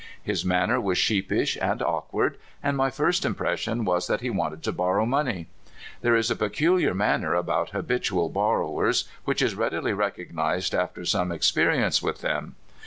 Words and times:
His 0.23 0.43
man 0.43 0.69
ner 0.69 0.81
was 0.81 0.97
sheepish 0.97 1.59
and 1.61 1.79
awkward, 1.79 2.39
and 2.63 2.75
my 2.75 2.89
first 2.89 3.23
im 3.23 3.35
pression 3.35 3.85
was 3.85 4.07
that 4.07 4.21
he 4.21 4.31
wanted 4.31 4.63
to 4.63 4.71
borrow 4.71 5.05
money. 5.05 5.45
There 6.01 6.15
is 6.15 6.31
a 6.31 6.35
peculiar 6.35 6.95
manner 6.95 7.35
about 7.35 7.69
habitual 7.69 8.29
borrow 8.29 8.79
ers 8.79 9.07
which 9.25 9.43
is 9.43 9.53
readily 9.53 9.93
recognized 9.93 10.73
after 10.73 11.05
some 11.05 11.29
experi 11.29 11.85
ence 11.85 12.01
with 12.01 12.21
them. 12.21 12.55